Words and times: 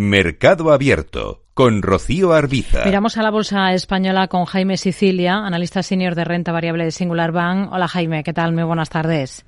Mercado 0.00 0.70
Abierto 0.70 1.42
con 1.54 1.82
Rocío 1.82 2.32
Arbiza. 2.32 2.84
Miramos 2.84 3.16
a 3.16 3.22
la 3.24 3.32
bolsa 3.32 3.74
española 3.74 4.28
con 4.28 4.44
Jaime 4.44 4.76
Sicilia, 4.76 5.38
analista 5.38 5.82
senior 5.82 6.14
de 6.14 6.22
renta 6.22 6.52
variable 6.52 6.84
de 6.84 6.92
Singular 6.92 7.32
Bank. 7.32 7.72
Hola 7.72 7.88
Jaime, 7.88 8.22
¿qué 8.22 8.32
tal? 8.32 8.52
Muy 8.52 8.62
buenas 8.62 8.90
tardes. 8.90 9.44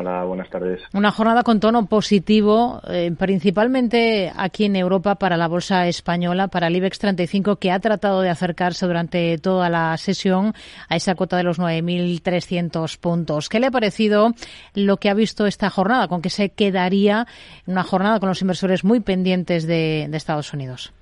Hola, 0.00 0.22
buenas 0.22 0.48
tardes. 0.48 0.80
Una 0.94 1.10
jornada 1.10 1.42
con 1.42 1.58
tono 1.58 1.86
positivo, 1.86 2.80
eh, 2.88 3.10
principalmente 3.18 4.30
aquí 4.36 4.66
en 4.66 4.76
Europa 4.76 5.16
para 5.16 5.36
la 5.36 5.48
bolsa 5.48 5.88
española, 5.88 6.46
para 6.46 6.68
el 6.68 6.76
IBEX 6.76 7.00
35, 7.00 7.56
que 7.56 7.72
ha 7.72 7.80
tratado 7.80 8.20
de 8.20 8.30
acercarse 8.30 8.86
durante 8.86 9.38
toda 9.38 9.68
la 9.68 9.96
sesión 9.96 10.54
a 10.88 10.94
esa 10.94 11.16
cota 11.16 11.36
de 11.36 11.42
los 11.42 11.58
9.300 11.58 12.96
puntos. 13.00 13.48
¿Qué 13.48 13.58
le 13.58 13.66
ha 13.66 13.70
parecido 13.72 14.34
lo 14.72 14.98
que 14.98 15.10
ha 15.10 15.14
visto 15.14 15.46
esta 15.46 15.68
jornada? 15.68 16.06
¿Con 16.06 16.22
qué 16.22 16.30
se 16.30 16.50
quedaría 16.50 17.26
una 17.66 17.82
jornada 17.82 18.20
con 18.20 18.28
los 18.28 18.40
inversores 18.40 18.84
muy 18.84 19.00
pendientes 19.00 19.66
de, 19.66 20.04
Estados 20.12 20.52
Unidos? 20.54 20.92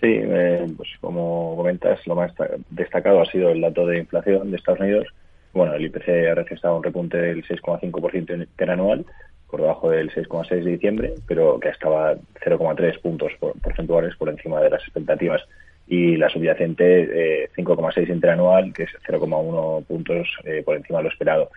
Sí, 0.00 0.12
eh, 0.12 0.64
pues 0.76 0.90
como 1.00 1.56
comentas, 1.56 2.06
lo 2.06 2.14
más 2.14 2.32
destacado 2.70 3.20
ha 3.20 3.26
sido 3.26 3.50
el 3.50 3.60
dato 3.60 3.84
de 3.84 3.98
inflación 3.98 4.48
de 4.52 4.58
Estados 4.58 4.78
Unidos 4.78 5.08
bueno, 5.52 5.74
el 5.74 5.84
IPC 5.84 6.08
ha 6.30 6.34
registrado 6.34 6.76
un 6.76 6.82
repunte 6.82 7.16
del 7.16 7.44
6,5% 7.44 8.34
interanual, 8.34 9.04
por 9.50 9.60
debajo 9.60 9.90
del 9.90 10.10
6,6 10.10 10.48
de 10.48 10.70
diciembre, 10.70 11.14
pero 11.26 11.58
que 11.58 11.70
estaba 11.70 12.14
0,3 12.14 13.00
puntos 13.00 13.32
porcentuales 13.40 14.14
por 14.16 14.28
encima 14.28 14.60
de 14.60 14.70
las 14.70 14.82
expectativas. 14.82 15.42
Y 15.88 16.16
la 16.16 16.28
subyacente, 16.28 17.42
eh, 17.42 17.50
5,6 17.56 18.08
interanual, 18.10 18.72
que 18.72 18.84
es 18.84 18.90
0,1 19.04 19.84
puntos 19.86 20.28
eh, 20.44 20.62
por 20.64 20.76
encima 20.76 20.98
de 20.98 21.04
lo 21.04 21.10
esperado. 21.10 21.50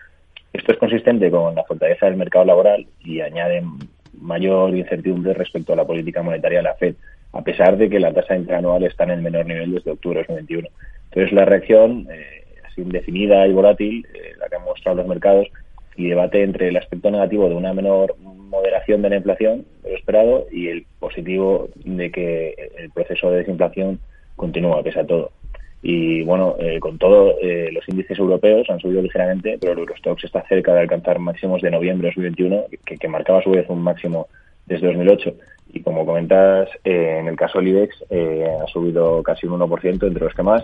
Esto 0.52 0.72
es 0.72 0.78
consistente 0.78 1.30
con 1.30 1.54
la 1.54 1.64
fortaleza 1.64 2.06
del 2.06 2.16
mercado 2.16 2.44
laboral 2.44 2.86
y 3.04 3.20
añade 3.20 3.62
mayor 4.20 4.76
incertidumbre 4.76 5.34
respecto 5.34 5.72
a 5.72 5.76
la 5.76 5.84
política 5.84 6.22
monetaria 6.22 6.58
de 6.58 6.64
la 6.64 6.74
FED, 6.74 6.94
a 7.32 7.42
pesar 7.42 7.76
de 7.76 7.88
que 7.88 8.00
la 8.00 8.12
tasa 8.12 8.36
interanual 8.36 8.84
está 8.84 9.04
en 9.04 9.10
el 9.10 9.22
menor 9.22 9.46
nivel 9.46 9.72
desde 9.72 9.92
octubre 9.92 10.20
de 10.20 10.26
2021. 10.26 10.68
Entonces, 11.10 11.32
la 11.32 11.44
reacción 11.44 12.08
eh, 12.10 12.43
indefinida 12.76 13.46
y 13.46 13.52
volátil, 13.52 14.06
eh, 14.14 14.32
la 14.38 14.48
que 14.48 14.56
han 14.56 14.64
mostrado 14.64 14.98
los 14.98 15.06
mercados, 15.06 15.48
y 15.96 16.08
debate 16.08 16.42
entre 16.42 16.68
el 16.68 16.76
aspecto 16.76 17.10
negativo 17.10 17.48
de 17.48 17.54
una 17.54 17.72
menor 17.72 18.16
moderación 18.18 19.02
de 19.02 19.10
la 19.10 19.16
inflación, 19.16 19.64
de 19.82 19.90
lo 19.90 19.96
esperado, 19.96 20.46
y 20.50 20.68
el 20.68 20.86
positivo 20.98 21.68
de 21.84 22.10
que 22.10 22.70
el 22.78 22.90
proceso 22.90 23.30
de 23.30 23.38
desinflación 23.38 24.00
continúa, 24.36 24.82
pese 24.82 25.00
a 25.00 25.06
todo. 25.06 25.30
Y 25.82 26.22
bueno, 26.22 26.56
eh, 26.58 26.80
con 26.80 26.98
todo, 26.98 27.36
eh, 27.40 27.70
los 27.70 27.86
índices 27.88 28.18
europeos 28.18 28.68
han 28.70 28.80
subido 28.80 29.02
ligeramente, 29.02 29.58
pero 29.60 29.74
el 29.74 29.80
Eurostox 29.80 30.24
está 30.24 30.42
cerca 30.48 30.72
de 30.72 30.80
alcanzar 30.80 31.18
máximos 31.18 31.60
de 31.60 31.70
noviembre 31.70 32.08
de 32.08 32.14
2021, 32.14 32.64
que, 32.84 32.96
que 32.96 33.08
marcaba 33.08 33.40
a 33.40 33.42
su 33.42 33.50
vez 33.50 33.66
un 33.68 33.82
máximo 33.82 34.28
desde 34.66 34.86
2008. 34.86 35.34
Y 35.74 35.80
como 35.80 36.06
comentas, 36.06 36.70
en 36.84 37.28
el 37.28 37.36
caso 37.36 37.58
del 37.58 37.68
IBEX 37.68 38.02
ha 38.10 38.66
subido 38.68 39.22
casi 39.22 39.46
un 39.46 39.60
1% 39.60 40.06
entre 40.06 40.24
los 40.24 40.34
que 40.34 40.42
más 40.42 40.62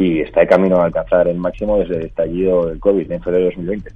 y 0.00 0.20
está 0.20 0.40
de 0.40 0.46
camino 0.46 0.76
a 0.76 0.86
alcanzar 0.86 1.28
el 1.28 1.36
máximo 1.36 1.78
desde 1.78 1.96
el 1.96 2.06
estallido 2.06 2.66
del 2.66 2.80
COVID 2.80 3.12
en 3.12 3.22
febrero 3.22 3.44
de 3.44 3.50
2020. 3.50 3.90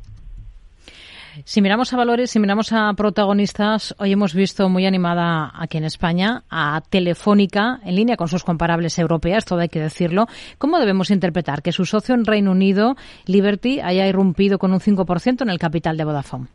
Si 1.45 1.63
miramos 1.63 1.93
a 1.93 1.97
valores, 1.97 2.31
si 2.31 2.39
miramos 2.39 2.73
a 2.73 2.93
protagonistas, 2.95 3.95
hoy 3.99 4.13
hemos 4.13 4.35
visto 4.35 4.69
muy 4.69 4.87
animada 4.87 5.51
aquí 5.55 5.79
en 5.79 5.85
España 5.85 6.45
a 6.51 6.83
Telefónica, 6.91 7.81
en 7.85 7.97
línea 7.97 8.17
con 8.17 8.29
sus 8.29 8.45
comparables 8.45 8.99
europeas, 8.99 9.47
todo 9.47 9.61
hay 9.61 9.69
que 9.69 9.81
decirlo. 9.81 10.27
¿Cómo 10.59 10.79
debemos 10.79 11.11
interpretar 11.11 11.63
que 11.63 11.73
su 11.73 11.87
socio 11.87 12.15
en 12.15 12.27
Reino 12.27 12.53
Unido, 12.53 12.95
Liberty, 13.27 13.81
haya 13.81 14.07
irrumpido 14.07 14.59
con 14.59 14.73
un 14.73 14.81
5% 14.81 15.43
en 15.43 15.49
el 15.49 15.59
capital 15.59 15.97
de 15.97 16.05
Vodafone? 16.05 16.47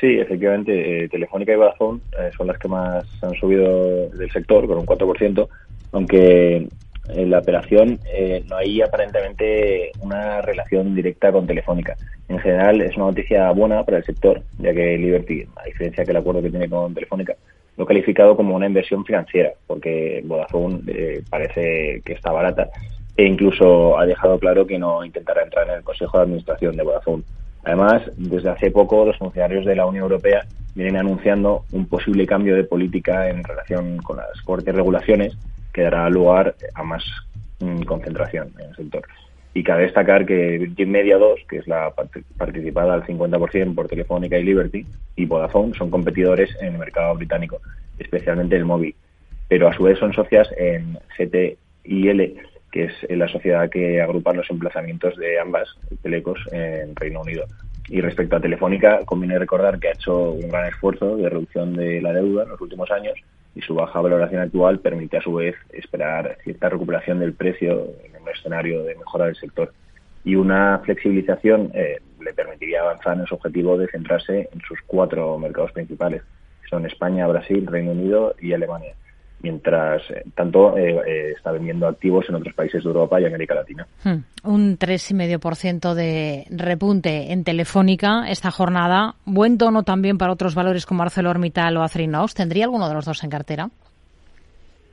Sí, 0.00 0.18
efectivamente, 0.20 1.04
eh, 1.04 1.08
Telefónica 1.08 1.52
y 1.52 1.56
Vodafone 1.56 2.00
eh, 2.20 2.30
son 2.36 2.46
las 2.46 2.58
que 2.58 2.68
más 2.68 3.04
han 3.22 3.34
subido 3.34 4.08
del 4.10 4.30
sector, 4.30 4.66
con 4.68 4.78
un 4.78 4.86
4%, 4.86 5.48
aunque 5.92 6.68
en 7.08 7.30
la 7.30 7.38
operación 7.38 7.98
eh, 8.12 8.44
no 8.48 8.56
hay 8.56 8.80
aparentemente 8.80 9.90
una 10.00 10.40
relación 10.40 10.94
directa 10.94 11.32
con 11.32 11.46
Telefónica. 11.46 11.96
En 12.28 12.38
general 12.38 12.80
es 12.80 12.96
una 12.96 13.06
noticia 13.06 13.50
buena 13.50 13.84
para 13.84 13.98
el 13.98 14.04
sector, 14.04 14.42
ya 14.58 14.72
que 14.72 14.96
Liberty, 14.96 15.44
a 15.56 15.64
diferencia 15.64 16.04
que 16.04 16.10
el 16.10 16.16
acuerdo 16.16 16.42
que 16.42 16.50
tiene 16.50 16.68
con 16.68 16.94
Telefónica, 16.94 17.34
lo 17.76 17.84
ha 17.84 17.86
calificado 17.86 18.36
como 18.36 18.54
una 18.54 18.66
inversión 18.66 19.04
financiera, 19.04 19.52
porque 19.66 20.22
Vodafone 20.24 20.80
eh, 20.88 21.22
parece 21.28 22.02
que 22.04 22.12
está 22.12 22.30
barata 22.30 22.68
e 23.16 23.24
incluso 23.24 23.98
ha 23.98 24.06
dejado 24.06 24.38
claro 24.38 24.66
que 24.66 24.78
no 24.78 25.04
intentará 25.04 25.42
entrar 25.42 25.68
en 25.68 25.74
el 25.74 25.82
Consejo 25.82 26.18
de 26.18 26.24
Administración 26.24 26.76
de 26.76 26.82
Vodafone. 26.82 27.22
Además, 27.64 28.02
desde 28.16 28.50
hace 28.50 28.70
poco 28.70 29.04
los 29.04 29.18
funcionarios 29.18 29.64
de 29.64 29.76
la 29.76 29.86
Unión 29.86 30.04
Europea 30.04 30.44
vienen 30.74 30.96
anunciando 30.96 31.64
un 31.72 31.86
posible 31.86 32.26
cambio 32.26 32.56
de 32.56 32.64
política 32.64 33.28
en 33.28 33.44
relación 33.44 33.98
con 33.98 34.16
las 34.16 34.40
fuertes 34.44 34.74
regulaciones 34.74 35.36
que 35.72 35.82
dará 35.82 36.08
lugar 36.10 36.54
a 36.74 36.82
más 36.82 37.04
mm, 37.60 37.82
concentración 37.82 38.52
en 38.58 38.68
el 38.68 38.76
sector. 38.76 39.02
Y 39.54 39.62
cabe 39.62 39.82
destacar 39.82 40.24
que 40.24 40.58
Virgin 40.58 40.90
Media 40.90 41.18
2, 41.18 41.40
que 41.48 41.58
es 41.58 41.68
la 41.68 41.92
participada 42.38 42.94
al 42.94 43.04
50% 43.04 43.74
por 43.74 43.88
Telefónica 43.88 44.38
y 44.38 44.44
Liberty, 44.44 44.86
y 45.16 45.26
Vodafone 45.26 45.74
son 45.74 45.90
competidores 45.90 46.50
en 46.60 46.72
el 46.72 46.78
mercado 46.78 47.14
británico, 47.14 47.60
especialmente 47.98 48.56
el 48.56 48.64
móvil. 48.64 48.94
Pero 49.48 49.68
a 49.68 49.74
su 49.74 49.82
vez 49.82 49.98
son 49.98 50.14
socias 50.14 50.48
en 50.56 50.98
GTIL, 51.18 52.38
que 52.70 52.84
es 52.84 52.92
la 53.10 53.28
sociedad 53.28 53.68
que 53.68 54.00
agrupa 54.00 54.32
los 54.32 54.48
emplazamientos 54.50 55.16
de 55.16 55.38
ambas 55.38 55.68
telecos 56.02 56.40
en 56.50 56.96
Reino 56.96 57.20
Unido. 57.20 57.44
Y 57.92 58.00
respecto 58.00 58.36
a 58.36 58.40
Telefónica, 58.40 59.04
conviene 59.04 59.38
recordar 59.38 59.78
que 59.78 59.88
ha 59.88 59.92
hecho 59.92 60.30
un 60.30 60.48
gran 60.48 60.66
esfuerzo 60.66 61.14
de 61.14 61.28
reducción 61.28 61.74
de 61.74 62.00
la 62.00 62.14
deuda 62.14 62.44
en 62.44 62.48
los 62.48 62.60
últimos 62.62 62.90
años 62.90 63.12
y 63.54 63.60
su 63.60 63.74
baja 63.74 64.00
valoración 64.00 64.40
actual 64.40 64.78
permite 64.78 65.18
a 65.18 65.20
su 65.20 65.34
vez 65.34 65.56
esperar 65.74 66.38
cierta 66.42 66.70
recuperación 66.70 67.20
del 67.20 67.34
precio 67.34 67.88
en 68.02 68.22
un 68.22 68.28
escenario 68.30 68.82
de 68.82 68.94
mejora 68.94 69.26
del 69.26 69.36
sector. 69.36 69.74
Y 70.24 70.36
una 70.36 70.78
flexibilización 70.78 71.70
eh, 71.74 72.00
le 72.18 72.32
permitiría 72.32 72.80
avanzar 72.80 73.18
en 73.18 73.26
su 73.26 73.34
objetivo 73.34 73.76
de 73.76 73.88
centrarse 73.88 74.48
en 74.50 74.60
sus 74.66 74.80
cuatro 74.86 75.38
mercados 75.38 75.72
principales, 75.72 76.22
que 76.62 76.68
son 76.70 76.86
España, 76.86 77.26
Brasil, 77.26 77.66
Reino 77.66 77.90
Unido 77.90 78.34
y 78.40 78.54
Alemania 78.54 78.94
mientras 79.42 80.02
eh, 80.10 80.24
tanto 80.34 80.76
eh, 80.76 81.00
eh, 81.06 81.32
está 81.36 81.52
vendiendo 81.52 81.86
activos 81.86 82.24
en 82.28 82.36
otros 82.36 82.54
países 82.54 82.82
de 82.82 82.88
Europa 82.88 83.20
y 83.20 83.26
América 83.26 83.54
Latina. 83.54 83.86
Hmm. 84.04 84.24
Un 84.44 84.78
3,5% 84.78 85.94
de 85.94 86.46
repunte 86.50 87.32
en 87.32 87.44
Telefónica 87.44 88.28
esta 88.28 88.50
jornada. 88.50 89.16
Buen 89.24 89.58
tono 89.58 89.82
también 89.82 90.18
para 90.18 90.32
otros 90.32 90.54
valores 90.54 90.86
como 90.86 91.02
ArcelorMittal 91.02 91.76
o 91.76 91.82
Acerinox. 91.82 92.34
¿Tendría 92.34 92.64
alguno 92.64 92.88
de 92.88 92.94
los 92.94 93.04
dos 93.04 93.22
en 93.24 93.30
cartera? 93.30 93.68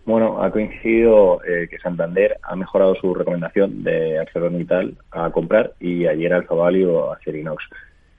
Bueno, 0.05 0.41
ha 0.41 0.49
coincidido 0.49 1.39
que 1.45 1.77
Santander 1.83 2.37
ha 2.41 2.55
mejorado 2.55 2.95
su 2.95 3.13
recomendación 3.13 3.83
de 3.83 4.17
ArcelorMittal 4.17 4.97
a 5.11 5.29
comprar 5.29 5.73
y 5.79 6.07
ayer 6.07 6.33
Alfa 6.33 6.55
o 6.55 7.13
Acerinox. 7.13 7.63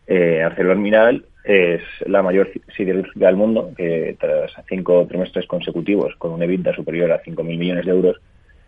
ArcelorMittal 0.07 1.25
es 1.45 1.83
la 2.07 2.23
mayor 2.23 2.51
siderúrgica 2.77 3.27
del 3.27 3.37
mundo, 3.37 3.73
que 3.77 4.17
tras 4.19 4.53
cinco 4.69 5.07
trimestres 5.07 5.47
consecutivos 5.47 6.15
con 6.17 6.33
un 6.33 6.43
EBITDA 6.43 6.75
superior 6.75 7.13
a 7.13 7.23
5.000 7.23 7.45
millones 7.45 7.87
de 7.87 7.91
euros, 7.91 8.21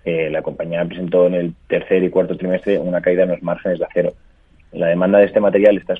eh, 0.04 0.30
la 0.30 0.42
compañía 0.42 0.84
presentó 0.84 1.26
en 1.26 1.34
el 1.34 1.54
tercer 1.68 2.02
y 2.02 2.10
cuarto 2.10 2.36
trimestre 2.36 2.78
una 2.78 3.00
caída 3.00 3.22
en 3.22 3.30
los 3.30 3.42
márgenes 3.42 3.78
de 3.78 3.84
acero. 3.84 4.14
La 4.72 4.86
demanda 4.86 5.18
de 5.18 5.26
este 5.26 5.40
material 5.40 5.76
está 5.76 5.94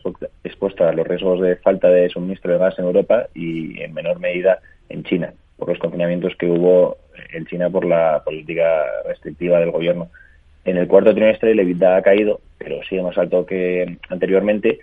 expuesta 0.45 0.89
a 0.89 0.93
los 0.93 1.07
riesgos 1.07 1.41
de 1.41 1.57
falta 1.57 1.89
de 1.89 2.09
suministro 2.09 2.53
de 2.53 2.59
gas 2.59 2.79
en 2.79 2.87
Europa 2.87 3.27
y 3.35 3.81
en 3.83 3.93
menor 3.93 4.19
medida 4.19 4.61
en 4.89 5.05
China, 5.05 5.35
por 5.59 5.69
los 5.69 5.79
confinamientos 5.79 6.35
que 6.37 6.47
hubo 6.47 6.97
en 7.33 7.45
China 7.47 7.69
por 7.69 7.85
la 7.85 8.23
política 8.25 8.85
restrictiva 9.07 9.61
del 9.61 9.71
gobierno. 9.71 10.09
En 10.65 10.79
el 10.79 10.89
cuarto 10.89 11.15
trimestre 11.15 11.53
el 11.53 11.61
EBITDA 11.61 11.97
ha 11.97 12.03
caído, 12.03 12.41
pero 12.57 12.83
sigue 12.85 13.03
más 13.03 13.19
alto 13.19 13.45
que 13.45 13.99
anteriormente 14.09 14.79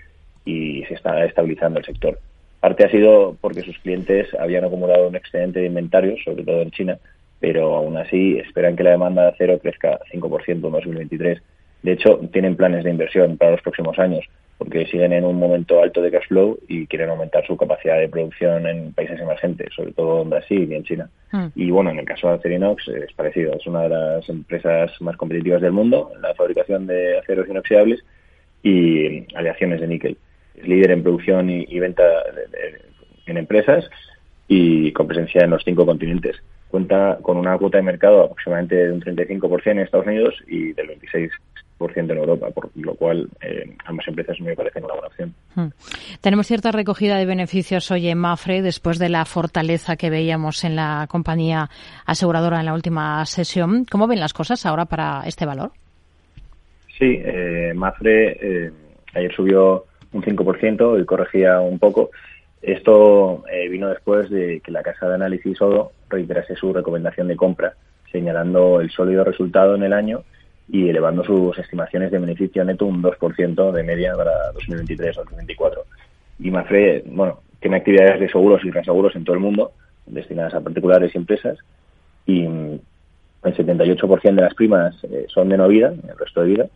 y 0.45 0.83
se 0.85 0.95
está 0.95 1.25
estabilizando 1.25 1.79
el 1.79 1.85
sector. 1.85 2.19
Parte 2.59 2.83
ha 2.83 2.91
sido 2.91 3.37
porque 3.39 3.61
sus 3.61 3.77
clientes 3.79 4.27
habían 4.37 4.65
acumulado 4.65 5.07
un 5.07 5.15
excedente 5.15 5.59
de 5.59 5.67
inventarios, 5.67 6.19
sobre 6.25 6.43
todo 6.43 6.61
en 6.61 6.71
China, 6.71 6.97
pero 7.39 7.75
aún 7.75 7.95
así 7.97 8.37
esperan 8.37 8.75
que 8.75 8.83
la 8.83 8.91
demanda 8.91 9.23
de 9.23 9.29
acero 9.29 9.59
crezca 9.59 9.99
5% 10.11 10.47
en 10.47 10.61
2023. 10.61 11.41
De 11.83 11.91
hecho, 11.93 12.19
tienen 12.33 12.57
planes 12.57 12.83
de 12.83 12.89
inversión 12.89 13.37
para 13.37 13.51
los 13.51 13.61
próximos 13.61 13.97
años, 13.97 14.25
porque 14.57 14.85
siguen 14.87 15.13
en 15.13 15.23
un 15.23 15.39
momento 15.39 15.81
alto 15.81 16.01
de 16.01 16.11
cash 16.11 16.27
flow 16.27 16.59
y 16.67 16.85
quieren 16.87 17.09
aumentar 17.09 17.47
su 17.47 17.55
capacidad 17.55 17.97
de 17.97 18.09
producción 18.09 18.67
en 18.67 18.91
países 18.91 19.17
emergentes, 19.21 19.69
sobre 19.73 19.93
todo 19.93 20.21
en 20.21 20.29
Brasil 20.29 20.67
y 20.69 20.75
en 20.75 20.83
China. 20.83 21.09
Hmm. 21.31 21.47
Y 21.55 21.71
bueno, 21.71 21.91
en 21.91 21.99
el 21.99 22.05
caso 22.05 22.27
de 22.27 22.33
Acerinox 22.33 22.89
es 22.89 23.13
parecido, 23.13 23.53
es 23.53 23.65
una 23.67 23.83
de 23.83 23.89
las 23.89 24.27
empresas 24.27 24.91
más 24.99 25.15
competitivas 25.15 25.61
del 25.61 25.71
mundo 25.71 26.11
en 26.13 26.21
la 26.21 26.33
fabricación 26.33 26.87
de 26.87 27.19
aceros 27.19 27.47
inoxidables 27.47 28.03
y 28.61 29.33
aleaciones 29.33 29.79
de 29.79 29.87
níquel 29.87 30.17
es 30.59 30.67
líder 30.67 30.91
en 30.91 31.03
producción 31.03 31.49
y, 31.49 31.79
venta 31.79 32.03
en 33.25 33.37
empresas 33.37 33.89
y 34.47 34.91
con 34.91 35.07
presencia 35.07 35.43
en 35.43 35.51
los 35.51 35.63
cinco 35.63 35.85
continentes. 35.85 36.37
Cuenta 36.69 37.17
con 37.21 37.37
una 37.37 37.57
cuota 37.57 37.77
de 37.77 37.83
mercado 37.83 38.23
aproximadamente 38.23 38.75
de 38.75 38.91
un 38.91 39.01
35% 39.01 39.71
en 39.71 39.79
Estados 39.79 40.05
Unidos 40.05 40.35
y 40.47 40.73
del 40.73 40.87
26% 40.99 41.31
en 41.95 42.17
Europa, 42.17 42.49
por 42.51 42.69
lo 42.75 42.93
cual 42.95 43.27
eh, 43.41 43.75
ambas 43.85 44.07
empresas 44.07 44.39
me 44.41 44.55
parecen 44.55 44.83
una 44.83 44.93
buena 44.93 45.07
opción. 45.07 45.33
Hmm. 45.55 45.69
Tenemos 46.21 46.47
cierta 46.47 46.71
recogida 46.71 47.17
de 47.17 47.25
beneficios 47.25 47.89
hoy 47.89 48.09
en 48.09 48.17
Mafre 48.17 48.61
después 48.61 48.99
de 48.99 49.09
la 49.09 49.25
fortaleza 49.25 49.95
que 49.95 50.09
veíamos 50.09 50.63
en 50.63 50.75
la 50.75 51.07
compañía 51.09 51.69
aseguradora 52.05 52.59
en 52.59 52.65
la 52.65 52.73
última 52.73 53.25
sesión. 53.25 53.85
¿Cómo 53.89 54.07
ven 54.07 54.19
las 54.19 54.33
cosas 54.33 54.65
ahora 54.65 54.85
para 54.85 55.23
este 55.25 55.45
valor? 55.45 55.71
Sí, 56.99 57.19
eh, 57.23 57.71
Mafre 57.75 58.37
eh, 58.41 58.71
ayer 59.15 59.33
subió 59.33 59.85
un 60.13 60.21
5% 60.21 61.01
y 61.01 61.05
corregía 61.05 61.59
un 61.59 61.79
poco. 61.79 62.11
Esto 62.61 63.43
eh, 63.51 63.69
vino 63.69 63.87
después 63.87 64.29
de 64.29 64.59
que 64.61 64.71
la 64.71 64.83
casa 64.83 65.07
de 65.07 65.15
análisis 65.15 65.61
ODO 65.61 65.91
reiterase 66.09 66.55
su 66.55 66.73
recomendación 66.73 67.27
de 67.27 67.37
compra, 67.37 67.73
señalando 68.11 68.81
el 68.81 68.89
sólido 68.89 69.23
resultado 69.23 69.75
en 69.75 69.83
el 69.83 69.93
año 69.93 70.23
y 70.67 70.89
elevando 70.89 71.23
sus 71.23 71.57
estimaciones 71.57 72.11
de 72.11 72.19
beneficio 72.19 72.63
neto 72.63 72.85
un 72.85 73.01
2% 73.01 73.71
de 73.71 73.83
media 73.83 74.15
para 74.15 74.51
2023 74.53 75.17
o 75.17 75.21
2024. 75.21 75.83
Y 76.39 76.51
Mafre, 76.51 77.03
bueno, 77.05 77.39
tiene 77.59 77.77
actividades 77.77 78.19
de 78.19 78.29
seguros 78.29 78.63
y 78.63 78.71
reaseguros 78.71 79.15
en 79.15 79.23
todo 79.23 79.35
el 79.35 79.41
mundo, 79.41 79.71
destinadas 80.05 80.53
a 80.53 80.61
particulares 80.61 81.11
y 81.13 81.17
empresas, 81.17 81.57
y 82.25 82.43
el 82.43 82.81
78% 83.41 84.35
de 84.35 84.41
las 84.41 84.53
primas 84.53 84.95
eh, 85.03 85.25
son 85.27 85.49
de 85.49 85.57
no 85.57 85.67
vida, 85.67 85.87
el 85.87 86.17
resto 86.17 86.41
de 86.41 86.47
vida, 86.47 86.67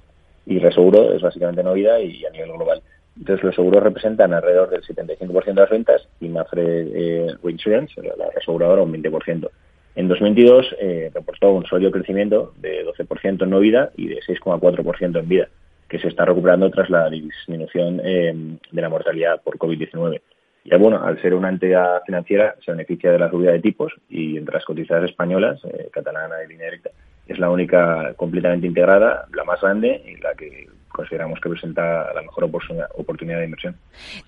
y 0.46 0.60
reseguro 0.60 1.14
es 1.14 1.22
básicamente 1.22 1.64
no 1.64 1.74
vida 1.74 2.00
y 2.02 2.26
a 2.26 2.30
nivel 2.32 2.54
global. 2.54 2.82
Entonces, 3.18 3.44
los 3.44 3.56
seguros 3.56 3.84
representan 3.84 4.34
alrededor 4.34 4.70
del 4.70 4.82
75% 4.82 5.46
de 5.46 5.54
las 5.54 5.70
ventas 5.70 6.08
y 6.20 6.30
Mafre 6.30 6.64
eh, 6.64 7.36
Reinsurance, 7.44 8.02
la 8.02 8.26
aseguradora, 8.36 8.82
un 8.82 8.94
20%. 8.94 9.50
En 9.96 10.08
2022 10.08 10.76
eh, 10.80 11.12
reportó 11.14 11.52
un 11.52 11.66
sólido 11.66 11.92
crecimiento 11.92 12.54
de 12.58 12.84
12% 12.86 13.44
en 13.44 13.50
no 13.50 13.60
vida 13.60 13.92
y 13.96 14.08
de 14.08 14.22
6,4% 14.22 15.20
en 15.20 15.30
vida, 15.30 15.50
que 15.88 16.00
se 16.00 16.08
está 16.08 16.26
recuperando 16.26 16.72
tras 16.72 16.90
la 16.90 17.10
disminución 17.10 18.02
eh, 18.04 18.34
de 18.72 18.82
la 18.82 18.90
mortalidad 18.90 19.42
por 19.44 19.60
COVID-19. 19.60 20.20
Y 20.66 20.76
bueno, 20.78 21.04
al 21.04 21.22
ser 21.22 21.36
una 21.36 21.50
entidad 21.50 22.02
financiera, 22.06 22.56
se 22.66 22.72
beneficia 22.72 23.12
de 23.12 23.20
la 23.20 23.30
subida 23.30 23.52
de 23.52 23.60
tipos 23.60 23.94
y 24.10 24.38
entre 24.38 24.56
las 24.56 24.66
cotizadas 24.66 25.10
españolas, 25.10 25.60
eh, 25.66 25.90
catalana 25.92 26.36
y 26.44 26.48
línea 26.48 26.66
directa, 26.66 26.90
es 27.28 27.38
la 27.38 27.52
única 27.52 28.14
completamente 28.16 28.66
integrada, 28.66 29.28
la 29.34 29.44
más 29.44 29.62
grande 29.62 30.02
y 30.08 30.22
la 30.22 30.34
que 30.34 30.68
consideramos 30.94 31.40
que 31.42 31.50
presenta 31.50 32.14
la 32.14 32.22
mejor 32.22 32.46
oportunidad 32.46 33.40
de 33.40 33.46
inversión. 33.46 33.76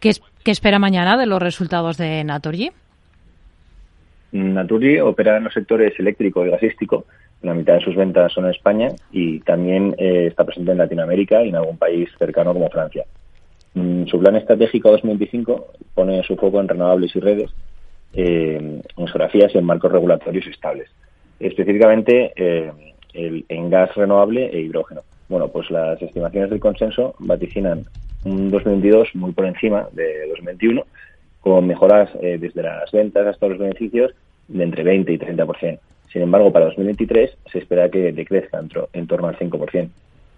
¿Qué, 0.01 0.11
qué 0.43 0.51
espera 0.51 0.79
mañana 0.79 1.17
de 1.17 1.25
los 1.25 1.41
resultados 1.41 1.97
de 1.97 2.23
Naturgy? 2.23 2.71
Naturgy 4.31 4.99
opera 4.99 5.37
en 5.37 5.45
los 5.45 5.53
sectores 5.53 5.97
eléctrico 5.97 6.45
y 6.45 6.49
gasístico. 6.49 7.05
La 7.41 7.53
mitad 7.53 7.75
de 7.75 7.81
sus 7.81 7.95
ventas 7.95 8.33
son 8.33 8.45
en 8.45 8.51
España 8.51 8.89
y 9.11 9.39
también 9.41 9.95
eh, 9.97 10.27
está 10.27 10.43
presente 10.43 10.71
en 10.71 10.79
Latinoamérica 10.79 11.43
y 11.43 11.49
en 11.49 11.55
algún 11.55 11.77
país 11.77 12.09
cercano 12.17 12.53
como 12.53 12.69
Francia. 12.69 13.05
Mm, 13.75 14.05
su 14.07 14.19
plan 14.19 14.35
estratégico 14.35 14.91
2025 14.91 15.67
pone 15.93 16.23
su 16.23 16.35
foco 16.35 16.59
en 16.59 16.67
renovables 16.67 17.15
y 17.15 17.19
redes, 17.19 17.51
eh, 18.13 18.81
en 18.97 19.07
geografías 19.07 19.53
y 19.53 19.57
en 19.57 19.65
marcos 19.65 19.91
regulatorios 19.91 20.47
estables. 20.47 20.89
Específicamente 21.39 22.33
eh, 22.35 22.71
en 23.13 23.69
gas 23.69 23.93
renovable 23.95 24.47
e 24.47 24.59
hidrógeno. 24.59 25.01
Bueno, 25.27 25.47
pues 25.47 25.71
las 25.71 26.01
estimaciones 26.01 26.49
del 26.49 26.59
consenso 26.59 27.15
vaticinan 27.19 27.85
un 28.25 28.51
2022 28.51 29.15
muy 29.15 29.31
por 29.31 29.45
encima 29.45 29.87
de 29.91 30.27
2021, 30.29 30.85
con 31.41 31.67
mejoras 31.67 32.09
desde 32.21 32.63
las 32.63 32.91
ventas 32.91 33.27
hasta 33.27 33.47
los 33.47 33.57
beneficios 33.57 34.13
de 34.47 34.63
entre 34.63 34.83
20 34.83 35.11
y 35.13 35.17
30%. 35.17 35.79
Sin 36.11 36.21
embargo, 36.21 36.51
para 36.51 36.65
2023 36.65 37.37
se 37.51 37.59
espera 37.59 37.89
que 37.89 38.11
decrezca 38.11 38.63
en, 38.93 39.07
torno 39.07 39.27
al 39.27 39.37
5%. 39.37 39.89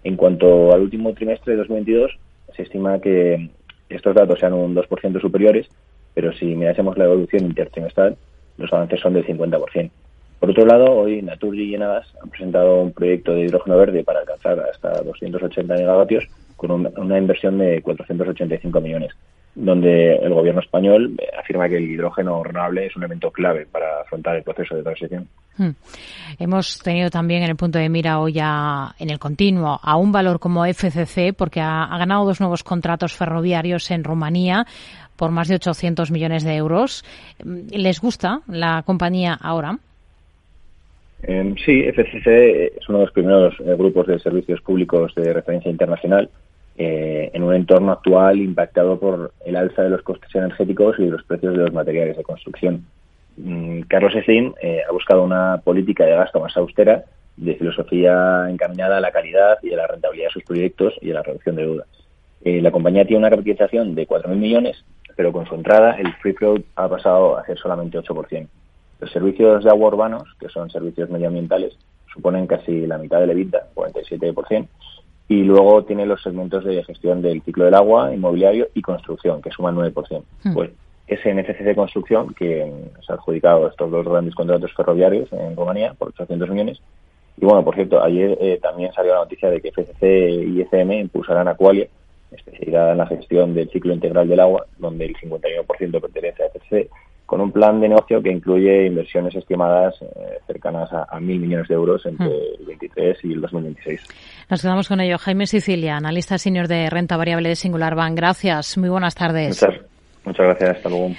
En 0.04 0.16
cuanto 0.16 0.72
al 0.72 0.80
último 0.80 1.12
trimestre 1.12 1.52
de 1.52 1.58
2022, 1.58 2.18
se 2.56 2.62
estima 2.62 3.00
que 3.00 3.48
estos 3.88 4.14
datos 4.14 4.40
sean 4.40 4.54
un 4.54 4.74
2% 4.74 5.20
superiores, 5.20 5.68
pero 6.14 6.32
si 6.32 6.46
mirásemos 6.46 6.98
la 6.98 7.04
evolución 7.04 7.44
intertrimestral, 7.44 8.16
los 8.56 8.72
avances 8.72 9.00
son 9.00 9.14
del 9.14 9.26
50%. 9.26 9.90
Por 10.40 10.50
otro 10.50 10.66
lado, 10.66 10.92
hoy 10.92 11.22
Naturgy 11.22 11.64
y 11.64 11.74
Enagas 11.74 12.06
han 12.22 12.30
presentado 12.30 12.80
un 12.82 12.92
proyecto 12.92 13.34
de 13.34 13.42
hidrógeno 13.42 13.76
verde 13.76 14.04
para 14.04 14.20
alcanzar 14.20 14.60
hasta 14.60 15.02
280 15.02 15.74
megavatios 15.74 16.24
con 16.56 16.70
una 16.70 17.18
inversión 17.18 17.58
de 17.58 17.82
485 17.82 18.80
millones 18.80 19.12
donde 19.58 20.14
el 20.14 20.32
gobierno 20.32 20.60
español 20.60 21.16
afirma 21.38 21.68
que 21.68 21.78
el 21.78 21.90
hidrógeno 21.90 22.44
renovable 22.44 22.86
es 22.86 22.96
un 22.96 23.02
elemento 23.02 23.30
clave 23.32 23.66
para 23.66 24.02
afrontar 24.02 24.36
el 24.36 24.44
proceso 24.44 24.76
de 24.76 24.84
transición. 24.84 25.28
Hmm. 25.56 25.70
Hemos 26.38 26.78
tenido 26.78 27.10
también 27.10 27.42
en 27.42 27.50
el 27.50 27.56
punto 27.56 27.78
de 27.78 27.88
mira 27.88 28.20
hoy 28.20 28.34
ya 28.34 28.94
en 29.00 29.10
el 29.10 29.18
continuo 29.18 29.80
a 29.82 29.96
un 29.96 30.12
valor 30.12 30.38
como 30.38 30.64
FCC 30.64 31.34
porque 31.36 31.60
ha, 31.60 31.88
ganado 31.98 32.24
dos 32.24 32.40
nuevos 32.40 32.62
contratos 32.62 33.14
ferroviarios 33.14 33.90
en 33.90 34.04
Rumanía 34.04 34.64
por 35.16 35.32
más 35.32 35.48
de 35.48 35.56
800 35.56 36.12
millones 36.12 36.44
de 36.44 36.54
euros. 36.54 37.04
¿Les 37.44 38.00
gusta 38.00 38.42
la 38.46 38.84
compañía 38.84 39.34
ahora? 39.34 39.78
Eh, 41.22 41.54
sí, 41.64 41.82
FCC 41.82 42.76
es 42.78 42.88
uno 42.88 42.98
de 42.98 43.04
los 43.04 43.12
primeros 43.12 43.54
eh, 43.60 43.74
grupos 43.76 44.06
de 44.06 44.18
servicios 44.18 44.60
públicos 44.60 45.14
de 45.14 45.32
referencia 45.32 45.70
internacional 45.70 46.30
eh, 46.80 47.32
en 47.34 47.42
un 47.42 47.54
entorno 47.54 47.90
actual 47.90 48.38
impactado 48.38 49.00
por 49.00 49.32
el 49.44 49.56
alza 49.56 49.82
de 49.82 49.90
los 49.90 50.02
costes 50.02 50.32
energéticos 50.32 50.96
y 51.00 51.06
los 51.06 51.24
precios 51.24 51.54
de 51.54 51.64
los 51.64 51.72
materiales 51.72 52.16
de 52.16 52.22
construcción. 52.22 52.86
Mm, 53.36 53.80
Carlos 53.88 54.12
Slim 54.24 54.54
eh, 54.62 54.82
ha 54.88 54.92
buscado 54.92 55.24
una 55.24 55.60
política 55.64 56.04
de 56.04 56.14
gasto 56.14 56.38
más 56.38 56.56
austera, 56.56 57.04
de 57.36 57.56
filosofía 57.56 58.46
encaminada 58.48 58.98
a 58.98 59.00
la 59.00 59.10
calidad 59.10 59.58
y 59.60 59.72
a 59.72 59.76
la 59.76 59.88
rentabilidad 59.88 60.28
de 60.28 60.34
sus 60.34 60.44
proyectos 60.44 60.94
y 61.00 61.10
a 61.10 61.14
la 61.14 61.22
reducción 61.24 61.56
de 61.56 61.62
deuda. 61.62 61.84
Eh, 62.44 62.60
la 62.62 62.70
compañía 62.70 63.04
tiene 63.04 63.18
una 63.18 63.30
capitalización 63.30 63.96
de 63.96 64.06
4.000 64.06 64.36
millones, 64.36 64.84
pero 65.16 65.32
con 65.32 65.46
su 65.46 65.56
entrada 65.56 65.96
el 65.98 66.12
free 66.22 66.34
float 66.34 66.64
ha 66.76 66.88
pasado 66.88 67.36
a 67.36 67.44
ser 67.44 67.58
solamente 67.58 67.98
8%. 67.98 68.46
Los 69.00 69.10
servicios 69.12 69.64
de 69.64 69.70
agua 69.70 69.88
urbanos, 69.88 70.24
que 70.40 70.48
son 70.48 70.70
servicios 70.70 71.08
medioambientales, 71.10 71.76
suponen 72.12 72.46
casi 72.46 72.86
la 72.86 72.98
mitad 72.98 73.20
del 73.20 73.30
EBITDA, 73.30 73.68
47%, 73.74 74.66
y 75.28 75.42
luego 75.42 75.84
tiene 75.84 76.06
los 76.06 76.22
segmentos 76.22 76.64
de 76.64 76.82
gestión 76.84 77.20
del 77.22 77.42
ciclo 77.42 77.66
del 77.66 77.74
agua, 77.74 78.14
inmobiliario 78.14 78.68
y 78.74 78.82
construcción, 78.82 79.42
que 79.42 79.50
suman 79.50 79.76
9%. 79.76 80.22
Hmm. 80.42 80.54
Pues 80.54 80.70
ese 81.06 81.32
NFCC 81.32 81.64
de 81.64 81.74
construcción, 81.74 82.34
que 82.34 82.72
se 83.06 83.12
ha 83.12 83.16
adjudicado 83.16 83.68
estos 83.68 83.90
dos 83.90 84.06
grandes 84.06 84.34
contratos 84.34 84.72
ferroviarios 84.74 85.32
en 85.32 85.56
Rumanía 85.56 85.94
por 85.94 86.08
800 86.08 86.48
millones. 86.50 86.80
Y 87.36 87.44
bueno, 87.44 87.64
por 87.64 87.74
cierto, 87.74 88.02
ayer 88.02 88.36
eh, 88.40 88.58
también 88.60 88.92
salió 88.92 89.14
la 89.14 89.20
noticia 89.20 89.48
de 89.48 89.60
que 89.60 89.70
FCC 89.70 90.02
y 90.02 90.60
ECM 90.62 90.92
impulsarán 90.92 91.48
Aqualia, 91.48 91.88
especializada 92.30 92.92
en 92.92 92.98
la 92.98 93.06
gestión 93.06 93.54
del 93.54 93.70
ciclo 93.70 93.94
integral 93.94 94.28
del 94.28 94.40
agua, 94.40 94.66
donde 94.78 95.06
el 95.06 95.14
51% 95.16 96.00
pertenece 96.00 96.42
a 96.42 96.48
FCC 96.48 96.90
con 97.28 97.42
un 97.42 97.52
plan 97.52 97.78
de 97.78 97.90
negocio 97.90 98.22
que 98.22 98.32
incluye 98.32 98.86
inversiones 98.86 99.34
estimadas 99.34 99.94
eh, 100.00 100.38
cercanas 100.46 100.88
a, 100.90 101.20
mil 101.20 101.38
millones 101.38 101.68
de 101.68 101.74
euros 101.74 102.06
entre 102.06 102.26
hmm. 102.26 102.60
el 102.60 102.66
23 102.68 103.18
y 103.24 103.32
el 103.34 103.42
2026. 103.42 104.00
Nos 104.48 104.62
quedamos 104.62 104.88
con 104.88 104.98
ello. 104.98 105.18
Jaime 105.18 105.46
Sicilia, 105.46 105.98
analista 105.98 106.38
senior 106.38 106.68
de 106.68 106.88
renta 106.88 107.18
variable 107.18 107.50
de 107.50 107.56
Singular 107.56 107.94
Bank. 107.94 108.16
Gracias. 108.16 108.78
Muy 108.78 108.88
buenas 108.88 109.14
tardes. 109.14 109.62
Muchas, 109.62 109.82
muchas 110.24 110.46
gracias. 110.46 110.76
Hasta 110.78 110.88
luego. 110.88 111.10